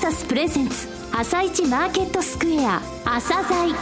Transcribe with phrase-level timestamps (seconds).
[0.00, 3.74] サスプレゼンツ朝一マーケットスクエア朝鮮。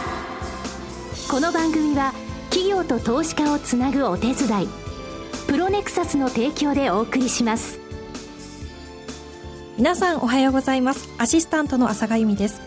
[1.31, 2.13] この番組は
[2.49, 4.67] 企業と投資家をつなぐお手伝い
[5.47, 7.79] プロネクサスの提供でお送りします。
[9.77, 11.07] 皆さんおはようございます。
[11.17, 12.59] アシスタントの朝賀由美です。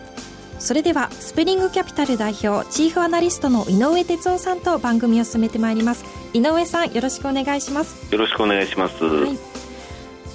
[0.57, 6.05] それではスプリングキャピタル代表チーフアナリストの井上哲夫さんと番組を進めてまいります。
[6.33, 8.11] 井上さんよろしくお願いします。
[8.11, 9.37] よろしくお願いします、はい、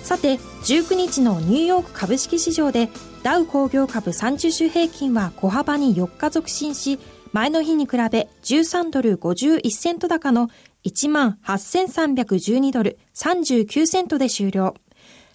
[0.05, 2.89] さて19日のニューヨーク株式市場で
[3.23, 6.99] ダウ工業株30種平均は小幅に4日続伸し
[7.33, 10.49] 前の日に比べ13ドル51セント高の
[10.85, 14.75] 1万8312ドル39セントで終了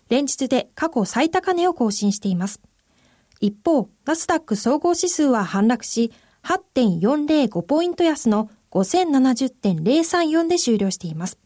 [0.10, 2.62] 連日で過去最高値を更新しています
[3.44, 6.14] 一方、ナスダック総合指数は反落し、
[6.44, 11.38] 8.405ポイント安の5070.034で終了しています。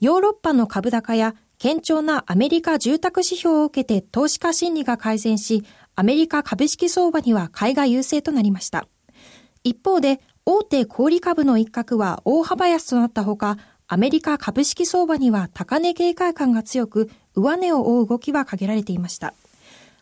[0.00, 5.62] ヨーロッパの株高や堅調なアメリカ住宅指標を受けて投資家心理が改善し、
[5.94, 8.88] アメリカ株式相場には買いが優勢となりました。
[9.62, 19.32] 一方で、大手小売株の一角は大幅安となったほか、アメリカ株式相場には高値警戒感が強く、上値を追う動きは限られていました。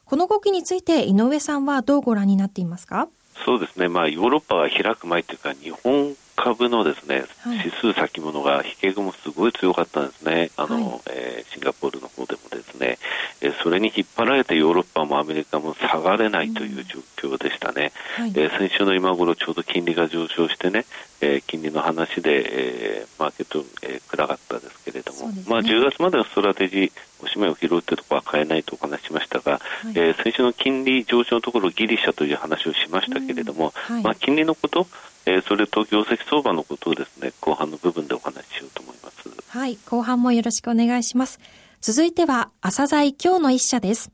[0.06, 3.11] この動きについて井上さんはどうご覧になっていますか？
[3.44, 12.98] そうですね、まあ、ヨーロッパが開く前というか、日本株のですね、はい、指数先物が引け雲すごい強かったんですね、あの、はい、えー、シンガポールの方でもですね、
[13.41, 20.87] えー、それに引っ張られてヨーロッパもアメリカも下がれないという状況でしたね、うんはい、先週の今頃ちょうど金利が上昇してね、
[21.20, 29.61] えー、金利の話で、えー、マーケット、えー、暗かったですけれども、ね、まあ、10月までのストラテジー、おしまいを拾うというところは変えないとお話ししましたが、はい、
[29.94, 34.87] えー、先週の金利上昇のところ、ギリシャという話をしましたけれども、はい、まあ、金利のこと、
[35.26, 39.28] えー、それと業績相場のことをですね、後半の部分でお話ししようと思います。
[39.48, 41.40] はい、後半もよろしくお願いします。
[41.80, 44.10] 続いては、朝鮮今日の一社です。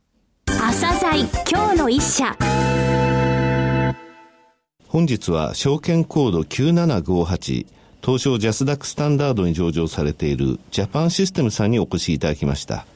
[0.47, 2.37] 朝鮮今日の一社。
[4.89, 7.67] 本日は証券コード9758
[8.03, 12.87] 東証ジャスダックスタンダードに上場されているジャパンシステムさんにお越しいただきました。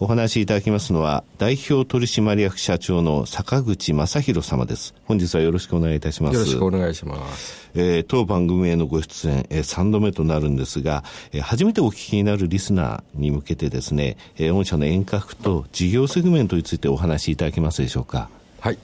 [0.00, 4.94] お話しいただきますのは、代表取締役社長の坂口正弘様です。
[5.04, 6.34] 本日はよろしくお願いいたします。
[6.34, 7.70] よろしくお願いします。
[7.74, 18.28] えー、当番組へのご出演、えー、3度目となるんですが、えー、初めてお聞きになるリスナーに向けてですね、えー、御社の遠隔と事業セグメントについてお話しいただけますでしょうか。
[18.60, 18.78] はい。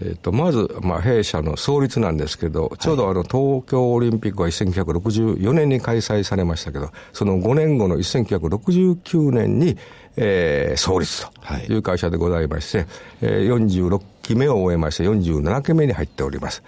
[0.00, 9.76] えーと、まず、まあ、弊社の創立なんですけど、ちょうどあの東京オリンピックは1964年に開催されましたけど、その5年後の1969年に、
[10.16, 12.88] えー、創立という会社でございまして、はい、
[13.22, 16.62] えー、46期目を終えまして、47期目に入っております。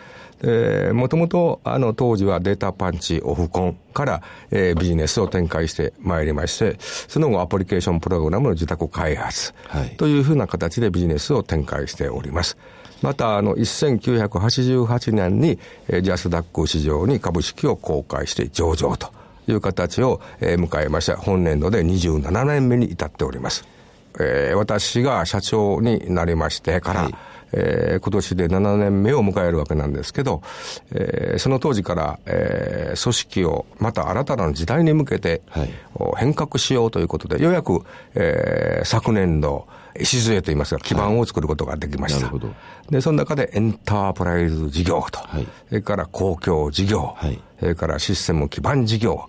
[0.93, 9.55] もともと、あの、当時はデータパンチ、オフコンから、えー、ビジネスを展開してまいりまして、その後アプリケーションプログラムの自宅開発
[9.97, 12.59] というふうな形でビジネスを展開しております。
[13.03, 15.59] また、あの、1988年に、
[15.89, 19.13] えー、ジャスダック市場に株式を公開して上場と
[19.49, 21.17] いう形を、えー、迎えました。
[21.17, 23.65] 本年度で27年目に至っております。
[24.19, 27.15] えー、私が社長になりましてから、はい
[27.53, 30.43] えー、今年で7年目を迎えるわけなんですけど、
[30.93, 35.71] えー、その当時から、えー、組織をまた新たな時代に向けて、はい、
[36.17, 37.85] 変革しようということで、ようやく、
[38.15, 39.67] えー、昨年度、
[39.99, 42.29] 礎といいますか、基盤を作ることができました。
[42.29, 49.29] はい、で、その中でエンタープライズ事業と、はい、それから公共事業、はい、それからシステム基盤事業、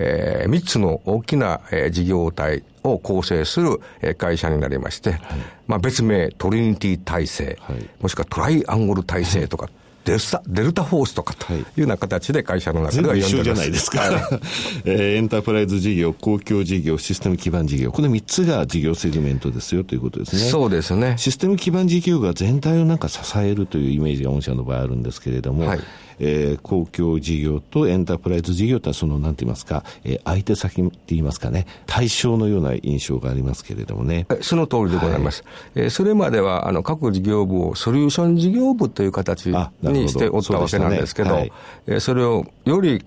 [0.00, 5.20] えー、3つの大きな、えー、事業体を構成する、えー、会社になりまして、はい、
[5.66, 9.68] まあ別名トリニティ体制、はい、もしくはトライアングル体制とか、
[10.04, 11.60] デルタ、デルタフォースとかとい。
[11.60, 14.00] うような形で会社の中では一緒じゃないですか。
[14.86, 20.50] えー、エンタープライズ事業、公共事業、システム基盤事業、この3つが事業セグメントですよということですね。
[20.50, 21.14] そうですね。
[21.18, 25.80] システム基盤事業が全体をなんか支えるというイメージが御社の場合あるんですけれども、はい
[26.20, 34.26] えー、公共事業とエンタープライズ事業とはその、なんて言いますか、えー、相手先って言いますかね、対象のような印象がありますけれどもね。
[34.40, 35.44] その通りでございます。
[35.74, 39.46] はい、えー、それまでは、あの、各事業部をソリューション事業部という形
[39.82, 41.40] にしておったわけなんですけど、そ、ね。
[41.40, 41.52] はい、
[41.86, 43.04] えー、それをより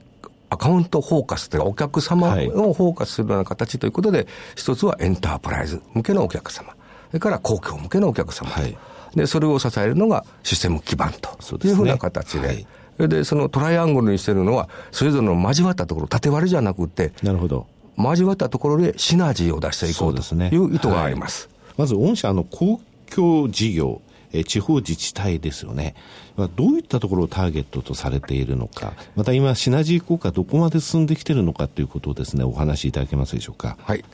[0.49, 6.75] アカウントフォーカスというか、お客様をフォーカスするような形ということで、はい、一つはエンタープライズ向けのお客様、
[7.09, 8.77] それから公共向けのお客様、はい、
[9.15, 11.29] で、それを支えるのがシステム基盤と
[11.65, 12.65] いうふうな形で、
[13.01, 17.67] はいで、そのトライアングルにしてるのは、それぞれの交わったところ、縦割りじゃなくて、なるほど。
[17.97, 21.43] 交わったところでシナジーを出していこうという意図があります。
[21.43, 22.79] すねはい、まず、御社の公
[23.13, 24.01] 共事業、
[24.33, 25.95] え地方自治体ですよね。
[26.55, 33.77] どういったところをターゲットとされているのか、また今、シナジー効果どこまで進んできているのかということをですね、お話しいただけますでしょうか。
[33.81, 34.05] はい。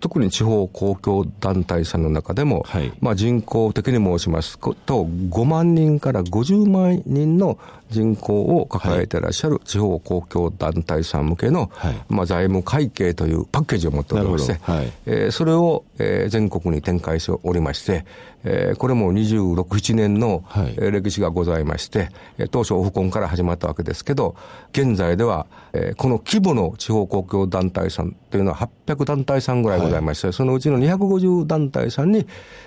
[0.00, 7.58] 特に地方公共団体さんの中でも、はい、まあ、人口的に申しますと、5万人から50万人の
[7.90, 18.04] 人口を抱えていらっしゃる地方公共団体さん向けの、はい、まあ、財務会計というパッケージを持っておりまして、はい、えー、それを、えー、全国に展開しておりまして、
[18.48, 22.10] えー、これも26、7年の、はい、歴史がございまして、
[22.52, 24.36] 当初オフコンから始まったわけですけど、
[24.70, 32.24] 現在では、えー、この規模の地方公共団体さんというのは800団体さんぐらいございまして、はい、そのうちの250団体さんに、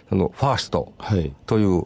[0.10, 0.92] そのファースト
[1.46, 1.86] という、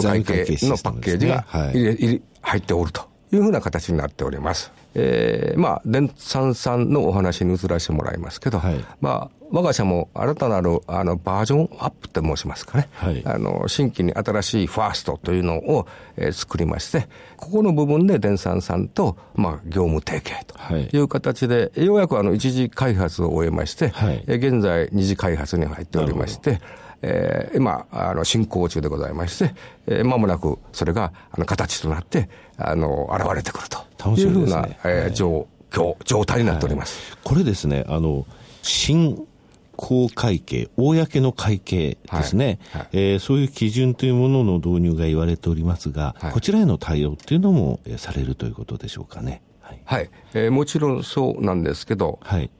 [0.00, 4.72] 財務会計のパッケージが入入っておるというふうな形になっております。
[4.94, 15.86] えー、まあ、電産さんのお話に移らせてもらいますけど、はい、まあ、我が社も新たなるあのバージョンアップと申しますかね、はい、あの新規に新しいファーストというのを、
[16.16, 17.06] えー、作りまして、
[17.36, 26.60] ここの部分で電産さんと、まあ、業務提携という形で、はい、ようやくあの一次開発を終えまして、はい、現在二次開発に入っておりまして、
[27.02, 29.54] えー、今、あの、進行中でございまして、
[29.86, 37.12] えー、間もなくそれが、あの、形となって、あの、現れてくるというふうな、ねえー、状況、状態になっております。
[37.12, 38.26] はい、これですね、あの、
[38.62, 39.28] 新
[39.76, 49.42] 公会計、公の会計ですね、はいはい、えー、そういう基準というものの導入が言われておりますが、はい、こちらへの対応っていうのも、えー、されるということでしょうかね。
[49.60, 52.50] はい、はい、えー、もちろんそうなんですけど、はい、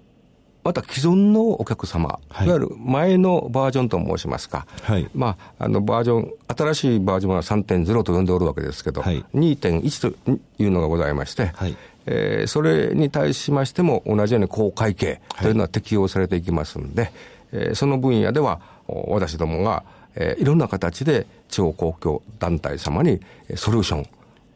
[0.65, 17.13] また既存のお客様、はい、いわゆる前のバージョンと申しますか、はい、まあ、あのバージョン、新しいバージョンは3.0と呼んでおるわけですけど、はい、2.1というのがございまして、はい、えー、それに対しましても同じように公会計というのは適用されていきますんで、はい、
[17.53, 19.85] えー、その分野では私どもが、
[20.15, 23.21] えー、いろんな形で地方公共団体様に
[23.57, 24.07] ソリューション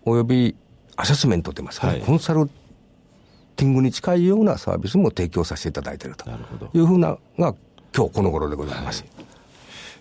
[0.05, 0.55] および
[0.97, 2.49] アセスメントといいますか、ね、はい、コンサル
[3.57, 6.29] ティングに近いようなサービスも提供させていただいていると
[6.75, 7.55] いうふうなが
[7.97, 9.11] 今日この頃でございます、はい、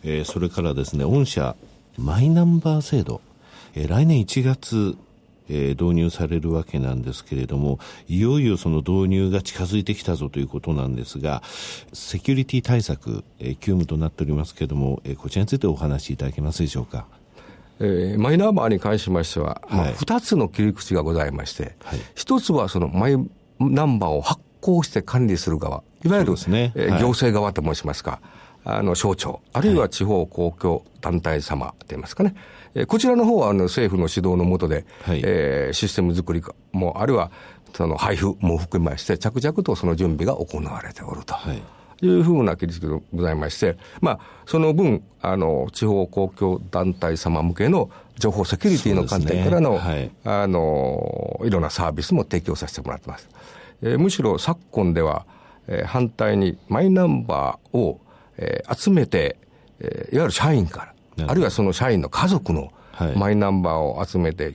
[0.03, 1.55] えー、それからですね御社
[1.97, 3.21] マイナンバー制度、
[3.73, 4.97] えー、来年1月
[5.49, 11.41] えー、導入されるわけなんですけれども、いよいよその導入が近づいてきたぞということなんですが、
[11.94, 17.07] セキュリティ対策、えー、急務となっておりますけれども、えー、こちらについてお話しいただけますでしょうか？
[17.79, 23.17] えー、マイナンバーに関しましては、はい、まあ、2つの切り口がございまして、はい、1つはそのマイ
[23.59, 26.73] ナンバーを発行して管理する側、いわゆる、ね。
[26.75, 28.19] えー、行政側と申しますか、
[28.65, 32.35] あの省庁、あるいは地方公共団体様といいますかね、
[32.77, 37.31] えー、こちらの方はあの政府の指導のもとで、はい、えー、システム作りも、あるいは
[37.74, 41.33] その配布も含めまして、着々とその準備が行われておると。
[41.33, 41.62] はい
[42.00, 47.89] いうふうな記述でございまして、まあ、その分、あの、地方公共団体様向けの
[48.19, 53.27] 情報セキュリティの観点からの、ねはい、あの、いろんなサービスも提供させてもらってます。
[53.81, 55.25] えー、むしろ昨今では、
[55.68, 58.00] えー、反対にマイナンバーを、
[58.38, 59.38] えー、集めて、
[59.80, 60.94] えー、いわゆる社員から、
[61.25, 62.72] あるいはその社員の家族の
[63.16, 64.48] マイナンバーを集めてい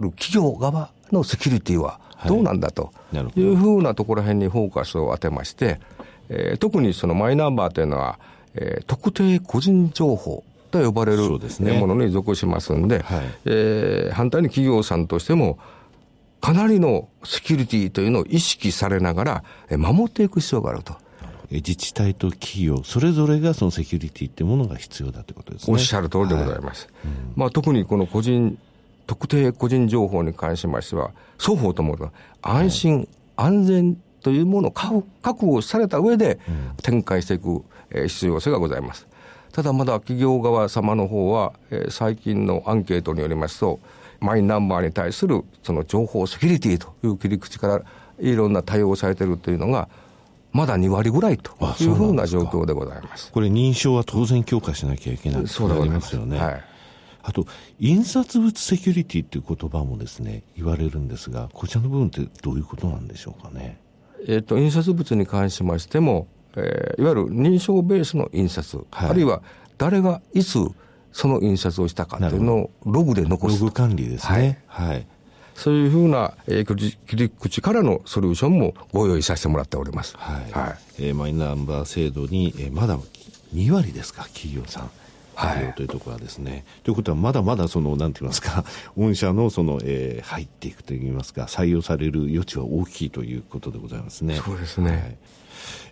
[0.00, 2.92] る企業側のセキュリティはどうなんだと
[3.36, 5.80] いうふうなところへんにフォーカスを当てまして、
[6.28, 8.18] えー、特にそのマイナンバーというのは、
[8.54, 11.22] えー、特定個人情報と呼ばれる、
[11.60, 15.58] ね、ものに属しますんで、はい、えー、反対に企業さんとしても、
[16.40, 19.44] かなりのセキュリティというのを意識されながら、
[19.76, 20.94] 守っていく必要があると。
[21.50, 25.72] 自治体と企業、それぞれがそのセキュリティっていうものが必要だということですね。
[25.72, 26.88] おっしゃる通りでございます。
[27.02, 28.56] はいうん、まあ、特にこの個人、
[29.06, 31.96] 特定個人情報に関しましては、双方とも
[32.42, 36.38] 安心、はい、安全というものを確保された上で
[36.82, 37.64] 展開していく
[38.06, 39.08] 必要性がございます。
[39.52, 41.54] ただまだ企業側様の方は、
[41.88, 43.80] 最近のアンケートによりますと、
[44.20, 47.82] マイナンバーに対するその情報セキュリティという切り口から
[48.20, 49.88] いろんな対応されているというのが、
[50.52, 56.38] まだ2割ぐらいというふうな状況でございますこれ、認証は当然強化しなきゃいけないそうなりますよね。
[56.38, 56.64] はい、
[57.22, 57.46] あと、
[57.78, 63.78] 印刷物セキュリティという言葉もですね、言われるんですが、こちらの部分ってどういうことなんでしょうかね。
[64.26, 66.26] えっ、と、印刷物に関しましても、
[66.56, 69.42] えー、いわゆる認証ベースの印刷、はい、あるいは
[69.78, 70.58] 誰がいつ
[71.12, 73.60] その印刷をしたかというのをログで残す。
[73.60, 74.62] ログ管理ですね。
[74.66, 75.06] はい、はい
[75.60, 80.16] そういうふうな、えー、切り口からのソリューションもご用意させてもらっております。
[80.16, 80.50] はい。
[80.52, 82.98] はい、えー、マイナンバー制度に、えー、まだ
[83.54, 84.90] 2割ですか、企業さん。
[85.46, 86.64] はい、というところはですね。
[86.84, 88.64] ということは、まだまだその、なんて言いますか、
[88.96, 94.36] 御社のその、えー、入っていくといいますか、採用される余地は大きいということでございますね。
[94.36, 94.90] そうですね。
[94.90, 95.16] はい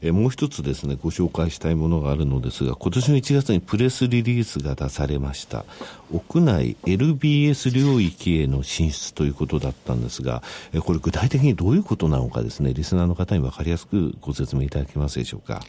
[0.01, 5.65] えもう一つですね、ご紹介したいものがあるのですが、今年の1月にプレスリリースが出されました。
[6.13, 15.63] 屋内 LBS 領域への進出ということだったんですが、えこれ具体的にどういうことなのかですね、リスナーの方に分かりやすくご説明いただけますでしょうか？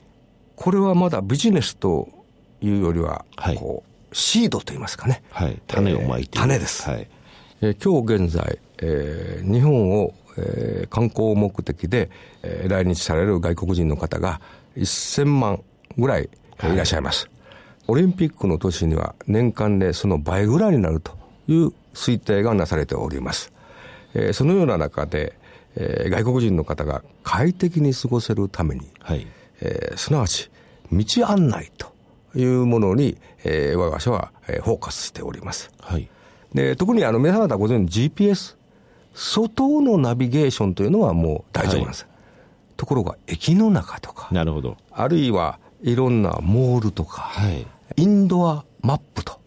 [0.56, 2.10] これはまだビジネスと
[2.62, 3.26] いうよりは、
[3.58, 5.22] こう、シードといいますかね。
[5.32, 5.62] はい。
[5.68, 6.90] 種をまいて、えー、種です。
[6.90, 7.08] はい。
[7.62, 12.10] えー、今日現在、えー、日本を、えー、観光目的で、
[12.44, 14.42] えー、来日される外国人の方が
[14.78, 15.64] 1000万
[15.98, 16.30] ぐらい、
[16.64, 17.26] いらっしゃいます。
[17.26, 17.34] はい、
[17.90, 23.52] オリンピックの年には年間でその倍ぐらいになるという推定がなされております。
[24.14, 25.38] えー、そのような中で、
[25.76, 29.28] えー、外国人の方が快適に過ごせるために、はい
[29.62, 30.50] えー、すなわち
[30.92, 31.94] 道案内と
[32.36, 35.72] いうものに、えー、我が社は、えー、フォーカスしております。
[35.80, 36.08] はい、
[36.54, 38.56] で特にあの皆様方ご存知 GPS
[39.14, 42.04] 外のナビゲーションというのはもう大丈夫なんです。
[42.04, 42.14] はい、
[42.78, 49.40] ところが駅の中とかなるほどあるいはいろんなモールとか、はい、インドアマップと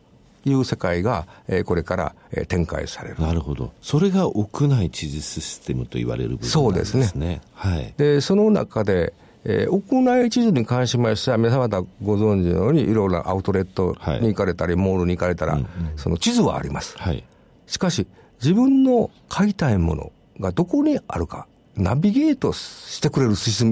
[0.45, 3.21] いう世界が、えー、これから、えー、展開される。
[3.21, 3.73] なるほど。
[3.81, 6.53] それが屋内地図システムと言われる部分ですね。
[6.53, 7.41] そうですね。
[7.55, 7.95] はい。
[7.97, 9.13] で、その中で、
[9.45, 16.97] えー、屋内地図に関しましては、皆様方ご存知のように、いろいろなアウトレットに行かれたり、はい、モールに行かれたら、うんうん、その地図はあります。
[16.99, 17.25] はい。
[17.67, 18.07] しかし、
[18.41, 21.47] 自分の買いたいものがどこにあるか、
[21.77, 23.65] ナビゲートしてくれる仕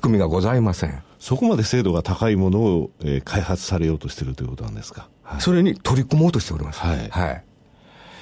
[0.00, 1.02] 組みがございません。
[1.18, 5.08] そこまで精度が高いものを、えー、開発されようとしているということなんですか？
[5.22, 6.80] はい、それに取り組もうとしております。
[6.80, 7.08] はい。
[7.10, 7.44] はい。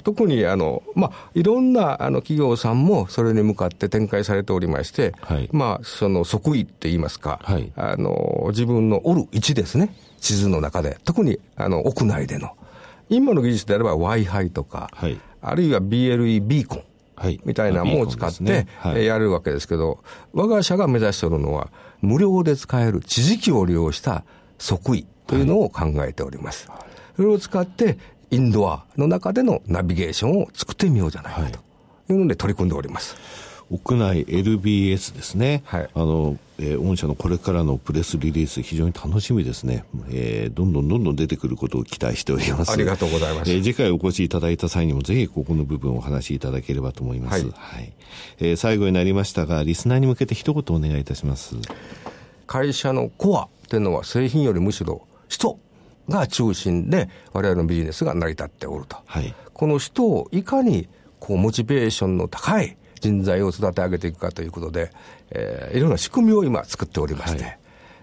[0.03, 12.55] 特にあの、まあ、いろんなあの企業さんもそれに向かって展開されておりまして、はい、まあ、その即位って言いますか、はい、あの、自分のおる位置ですね、地図の中で、特にあの屋内での、
[13.09, 16.83] 今の技術であれば Wi-Fi とか、はい、あるいは BLE ビーコン、
[17.15, 18.67] はい、みたいなものを使って、
[19.03, 19.99] やるわけですけど、
[20.33, 21.69] 我が社が目指しておるのは、
[22.01, 24.23] 無料で使える地磁気を利用した
[24.57, 26.67] 即位というのを考えております。
[26.69, 26.79] はい、
[27.15, 27.97] それを使って、
[28.31, 31.49] インドアの中でのナビゲーションを作ってみようじゃないか
[32.07, 33.15] というので取り組んでおります。
[33.69, 35.63] 屋内 LBS ですね。
[35.65, 35.89] はい。
[35.93, 39.85] あの、えー、御社のこれからのプレスリリース非常に楽しみですね。
[40.09, 42.71] えー、どんどんどんどん出てくることを期待しております。
[42.71, 43.51] ありがとうございます。
[43.51, 47.45] えー、次回お越しいただいた際にもぜひここの部分をお話しいただければと思います。
[47.45, 47.53] はい。
[47.55, 47.93] はい、
[48.39, 51.55] えー、最後になりましたが、リスナーに向けて一言お願いいたします。
[52.45, 55.57] 会社のコアっていうのは製品よりむしろ人
[56.09, 58.97] が中心で我々のビジネスが成り立っておると。
[59.05, 59.33] はい。
[59.53, 60.87] この人をいかに
[61.19, 64.91] こうモチベーションの高い人材を育て上げていくかということで、
[65.31, 67.59] えー、いろんな仕組みを今作っておりまして、はい、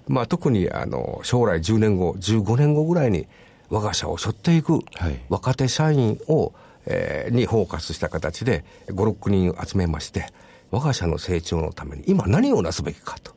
[0.08, 3.26] まあ特にあの将来10年後、15年後ぐらいに
[3.70, 4.80] 我が社を背負っていく
[5.28, 6.52] 若手社員を、
[6.86, 10.26] えー、にフォーカスした形で5、6人集めまして、
[10.70, 13.34] 我が社の成長のために今何をなすべきかと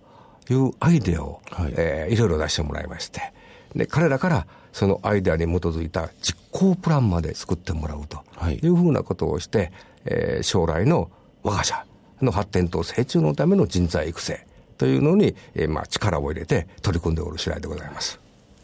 [0.51, 1.74] いうアイデアを、はい。
[1.77, 3.34] えー、いろいろ出してもらいまして、
[3.75, 9.72] で、彼らからそのアイデアに基づいた実行プランまで作ってもらうというふうなことをして、
[10.06, 11.10] えー、将来の
[11.44, 11.86] 我が社
[12.22, 14.46] の発展と成長のための人材育成
[14.78, 18.20] というのに、えー、まあ力を入れて取り組んでおる次第でございます。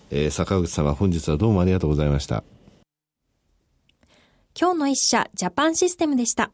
[0.10, 2.44] えー、坂口様本日はどうもありがとうございました。
[4.60, 6.52] 今日の一社ジャパンシステムでした。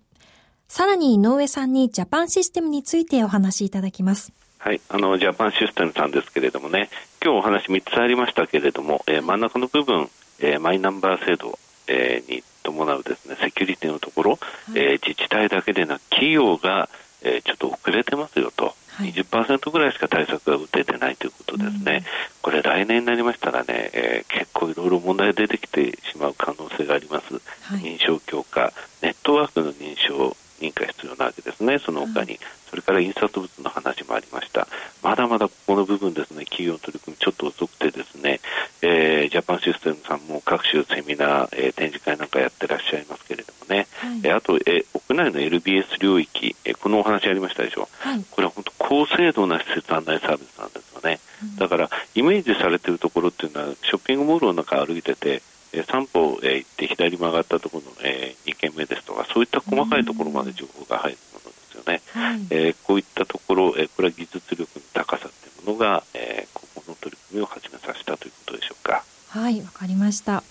[0.67, 4.33] さらに井上さんにジャパンシステムについてお話しいただきます。
[4.63, 6.89] はい、あのジャパンシステムさんですけれどもね、
[7.22, 14.39] 今日お話3つありましたけれども、えー、真ん中の部分、えー、マイナンバー制度、えー、に伴うですねセキュリティのところ、はい、
[14.79, 16.88] えー、自治体だけでなく企業が、
[17.24, 22.03] えー、ちょっと遅れてますよと、はい、20%ぐらいしか対策が打ててないということですね、うん、
[22.41, 31.77] これ来年になりましたらね、えー、結構いろいろ問題出てきてしまう可能性があります、はい、認証強化ネットワークの認証認可必要なわけですね。
[31.79, 32.39] その他に、
[32.70, 34.67] それから印刷物の話もありました。
[35.01, 38.39] まだまだここの部分ですね、企業の取り組みちょっと遅くてですね、
[38.82, 51.20] えー、ジャパンシステムさんも各種セミナー、えー、展示会なんかやってらっしゃいますけれどもね、はい、えー、あと、えー、屋内の LBS 領域、えー、このお話ありましたでしょ、はい、これは本当高精度な施設案内サービスなんですよね。
[51.43, 55.41] うん、だから、イメージされているところっていうのは、ショッピングモールの中歩いてて、
[55.73, 62.01] えー、3歩、えー、行って左曲がったところの、えー、2軒目ですとか、そういった細かいところまで情報が入るものですよね。
[62.13, 69.03] はい、えー、こういったところ、えー、これは技術力の高さというものが、えー、ここの取り組みを始めさせたということでしょうか。
[69.29, 70.43] はい、わかりました。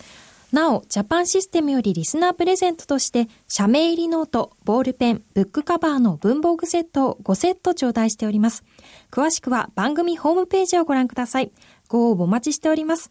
[0.53, 8.63] なお、ジャパンシステムよりリスナープレゼントとして、社名入りノート、ボールペン、ブックカバーの文房具セットを5セット頂戴しております。
[9.11, 11.53] 詳しくは番組ホームページをご覧ください。
[11.89, 13.11] ご応募お待ちしております。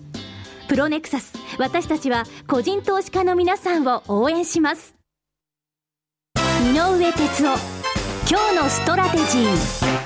[0.71, 1.33] プロネクサス。
[1.59, 4.95] 私たちは個人投資家の皆さんを応援します。
[6.63, 7.57] 井上哲夫。
[8.29, 10.01] 今日のストラテジー。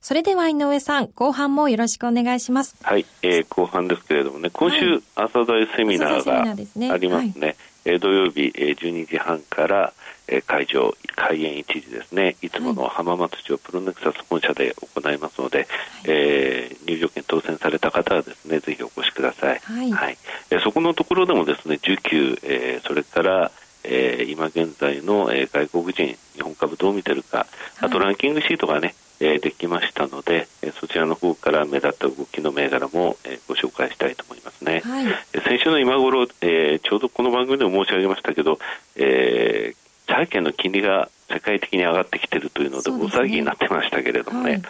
[0.00, 2.76] それでは井上さん、後半もよろしくお願いします。
[2.84, 7.56] はい、えー、後半ですけれどもね、今週、朝大セミナーがありますね。
[7.84, 9.92] えー、土曜日、えー、12時半から、
[10.28, 15.66] えー、会場、開演1時ですね、いつもの浜松町プロネクサス本社で行いますので、はい、
[16.06, 19.60] えー、入場券当選された方はですね、ぜひお越しください。
[19.60, 19.92] はい。
[19.92, 20.18] はい、
[20.50, 23.50] えー、そこのところでもですね、需給、えー、それから、
[23.84, 27.46] えー、今現在の、えー、外国人、日本株どう見てるか、
[27.80, 34.82] あとランキングシートがね、えできましたので、えそちらの方から目立った動きの銘柄も、えご紹介したいと思いますね。
[34.84, 35.06] はい、
[35.42, 38.58] 先週の今頃、えちょうどこの番組でも申し上げましたけど、
[38.96, 44.62] えー、債券の金利が世界的に上がってきているというので、大騒ぎになってましたけれどもね、はい。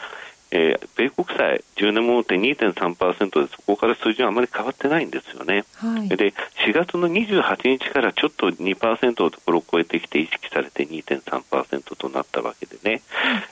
[0.53, 3.26] えー、米国債10年もって2.3%
[5.77, 6.33] はい、で
[6.67, 13.03] 4月の28日からちょっと2%のところを超えてきて意識されて2.3%となったわけでね、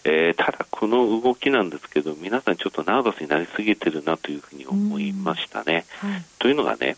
[0.04, 5.84] えー、ただこの動きなんですけど皆さんちょっとナーバスになりすぎてるなというふうに思いましたね。
[5.98, 6.96] はい、というのがね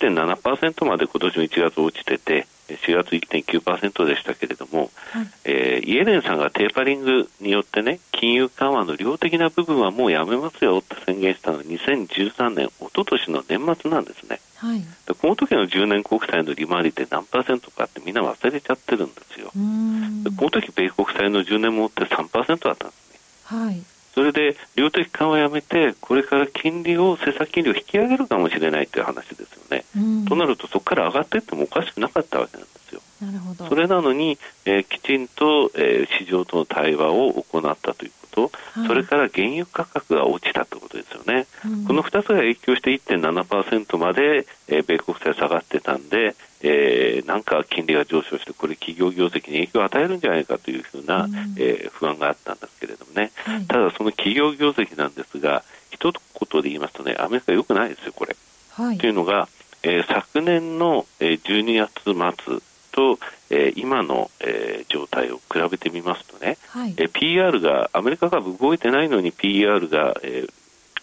[0.00, 14.40] 1.7%まで今年の1月落ちてて4月1.9%でしたけれども、はい、えー、イエレンさんがテーパリングによってね金融緩和の量的な部分はもうやめますよって宣言したのは2013年、一昨年の年末なんですね。
[14.58, 14.84] はい、
[15.20, 19.50] この時の10年国債の利回りって何パーセントかってみんな忘れちゃってるんですよ。
[19.50, 23.18] この時米国債の10年もって3%だったんですね。
[23.44, 23.82] はい
[24.18, 29.84] それで量的緩和をやめて、これから金利を、政策金利を引き上げるかもしれないという話ですよね。
[29.96, 33.00] うん、となると、そこから上がっていってもおかしくなかったわけなんですよ。
[33.20, 41.46] なるほどそれなのに、えー、きちんと、えー、市場との対話を行ったということ、はい、それから原油価格が落ちたということですよね。
[41.66, 58.36] うん、この2つが影響して1.7%まで、えー、米国債下がってたんで、えー、なんか金利が上昇して、これ、企業業績に影響を与えるんじゃないかというふうな、うん、えー、不安があったんですけれどもね、はい、ただ、その企業業績なんですが、一言で言いますとね、アメリカ良くないですよ、これ。
[58.72, 59.48] はい、というのが、
[59.82, 62.58] えー、昨年の、えー、12月末
[62.92, 63.18] と、
[63.50, 70.52] えー、今の、えー、状態を比べてみますとね、はい、えー、PR が、アメリカ株動いてないのに PR が、えー、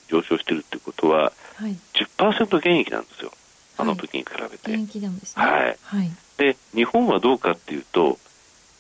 [0.08, 3.32] 上昇しているということは、はい、10%減益なんですよ。
[3.78, 4.72] あの時に比べて。
[5.42, 5.78] はい。
[5.82, 8.18] はい、で、日本はどうかっていうと、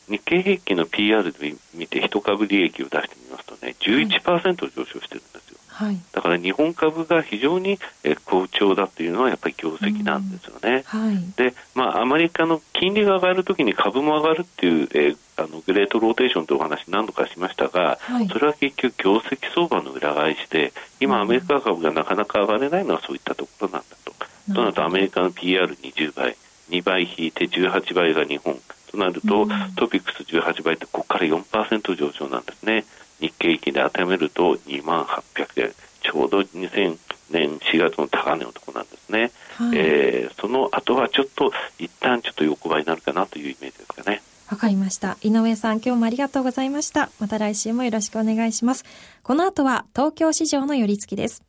[0.09, 5.44] 日経平均の PR で見て、一株利益を出してみますとね、11%上昇してるんですよ。
[5.75, 7.79] はい、だから日本株が非常に
[8.23, 10.83] 好調だというのはやっぱり業績なんですよね。
[10.85, 24.13] はい、で、まあ、アメリカの金利が上がるときに株も上がるっていう、えー、あのグレートローテーションというお話何度かしましたが、はい、それは結局業績相場の裏返しで、今アメリカ株がなかなか上がれないのはそういったところなんだと。
[24.53, 26.37] となるとアメリカの PR20 倍、
[26.69, 28.57] 2倍引いて18倍が日本。
[28.91, 32.85] となると、うん、トピックス18倍ってここから4%上昇なんですね。
[33.25, 36.97] 日経平均で当てはめると2万800円、ちょうど2000
[37.31, 39.31] 年4月の高値のところなんですね。
[39.55, 44.21] はい、えー、その後はちょっと一旦ちょっと横ばいになるかなというイメージですかね。
[44.49, 45.17] わかりました。
[45.21, 47.09] 井上さん、今日もありがとうございました。
[47.19, 48.85] また来週もよろしくお願いします。
[49.23, 51.43] この後は東京市場の寄り付きです。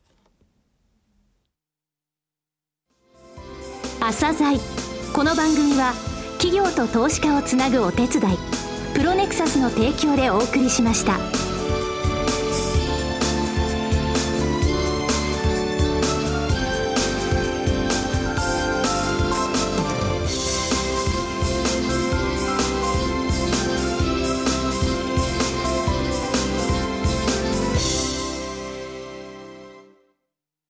[3.99, 4.57] 朝鮮
[5.13, 5.93] この番組は
[6.39, 8.37] 企業と投資家をつなぐお手伝い
[8.93, 11.46] プロネクサスの提供でお送りしました。